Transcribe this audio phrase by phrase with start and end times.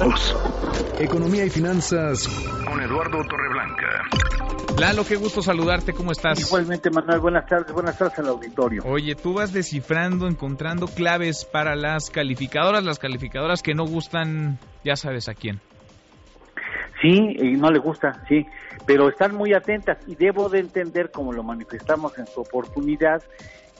[0.00, 0.36] todos.
[0.98, 2.26] Economía y finanzas
[2.66, 4.08] con Eduardo Torreblanca.
[4.78, 6.40] Lalo, qué gusto saludarte, ¿cómo estás?
[6.40, 8.82] Igualmente, Manuel, buenas tardes, buenas tardes al auditorio.
[8.86, 14.96] Oye, tú vas descifrando, encontrando claves para las calificadoras, las calificadoras que no gustan, ya
[14.96, 15.60] sabes a quién.
[17.02, 18.46] Sí, y no le gusta, sí,
[18.86, 23.22] pero están muy atentas y debo de entender, como lo manifestamos en su oportunidad,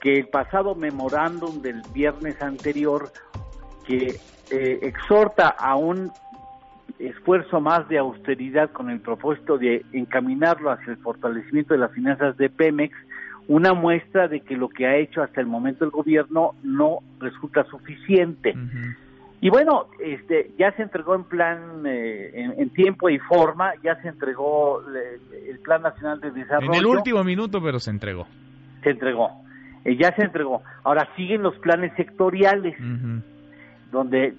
[0.00, 3.11] que el pasado memorándum del viernes anterior,
[3.87, 4.17] que
[4.51, 6.11] eh, exhorta a un
[6.98, 12.37] esfuerzo más de austeridad con el propósito de encaminarlo hacia el fortalecimiento de las finanzas
[12.37, 12.95] de Pemex,
[13.48, 17.65] una muestra de que lo que ha hecho hasta el momento el gobierno no resulta
[17.65, 18.55] suficiente.
[19.41, 24.09] Y bueno, este, ya se entregó en plan, eh, en, tiempo y forma, ya se
[24.09, 24.83] entregó
[25.48, 26.73] el Plan Nacional de Desarrollo.
[26.73, 28.27] En el último minuto, pero se entregó.
[28.83, 29.31] Se entregó,
[29.84, 30.62] eh, ya se entregó.
[30.84, 32.77] Ahora siguen los planes sectoriales
[33.91, 34.35] donde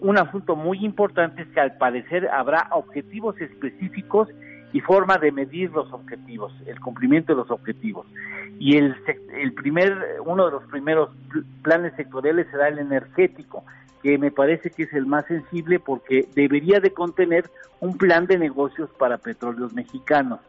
[0.00, 4.28] un asunto muy importante es que al parecer habrá objetivos específicos
[4.72, 8.06] y forma de medir los objetivos, el cumplimiento de los objetivos.
[8.58, 8.96] Y el,
[9.40, 11.10] el primer, uno de los primeros
[11.62, 13.64] planes sectoriales será el energético,
[14.02, 17.48] que me parece que es el más sensible porque debería de contener
[17.80, 20.40] un plan de negocios para petróleos mexicanos,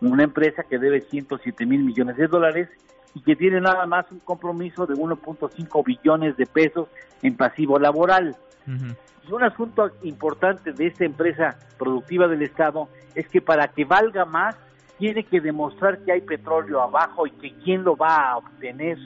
[0.00, 2.68] una empresa que debe 107 mil millones de dólares
[3.14, 6.88] y que tiene nada más un compromiso de 1.5 billones de pesos
[7.22, 8.36] en pasivo laboral.
[8.66, 14.24] Y un asunto importante de esta empresa productiva del Estado es que para que valga
[14.24, 14.56] más,
[14.98, 18.96] tiene que demostrar que hay petróleo abajo y que quién lo va a obtener,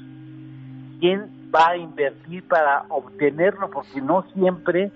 [1.00, 4.90] quién va a invertir para obtenerlo, porque no siempre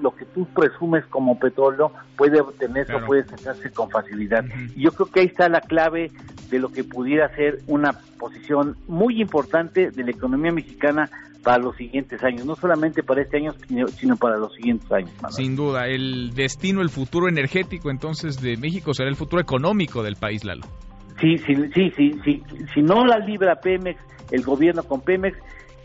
[0.00, 4.44] lo que tú presumes como petróleo puede obtenerse o puede sacarse con facilidad.
[4.74, 6.10] Y yo creo que ahí está la clave
[6.50, 11.10] de lo que pudiera ser una posición muy importante de la economía mexicana
[11.42, 13.52] para los siguientes años, no solamente para este año,
[13.96, 15.10] sino para los siguientes años.
[15.30, 20.16] Sin duda, el destino, el futuro energético entonces de México será el futuro económico del
[20.16, 20.66] país, Lalo.
[21.20, 22.42] Sí, sí, sí, sí, sí.
[22.74, 23.98] si no la libra Pemex,
[24.30, 25.36] el gobierno con Pemex,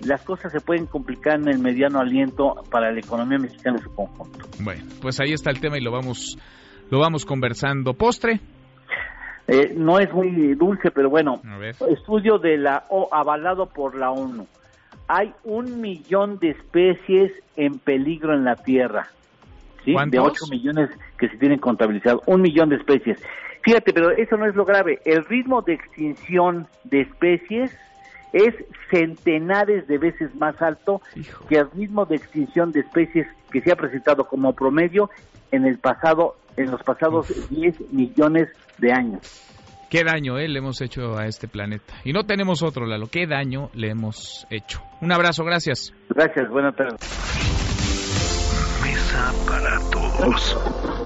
[0.02, 3.96] las cosas se pueden complicar en el mediano aliento para la economía mexicana en su
[3.96, 4.48] conjunto.
[4.60, 6.38] Bueno, pues ahí está el tema y lo vamos,
[6.90, 7.94] lo vamos conversando.
[7.94, 8.40] ¿Postre?
[9.48, 11.42] Eh, no es muy dulce, pero bueno,
[11.90, 14.48] estudio de la O avalado por la ONU.
[15.08, 19.10] Hay un millón de especies en peligro en la Tierra.
[19.84, 19.94] ¿sí?
[20.08, 22.22] De 8 millones que se tienen contabilizados.
[22.26, 23.22] Un millón de especies.
[23.64, 25.00] Fíjate, pero eso no es lo grave.
[25.06, 27.78] El ritmo de extinción de especies
[28.34, 28.56] es
[28.90, 31.02] centenares de veces más alto
[31.48, 35.10] que el ritmo de extinción de especies que se ha presentado como promedio
[35.52, 39.22] en el pasado en los pasados 10 millones de años.
[39.90, 41.94] Qué daño eh, le hemos hecho a este planeta.
[42.04, 43.08] Y no tenemos otro, Lalo.
[43.12, 44.82] Qué daño le hemos hecho.
[45.02, 45.94] Un abrazo, gracias.
[46.10, 47.00] Gracias, buenas tardes.
[48.84, 51.03] Mesa para todos.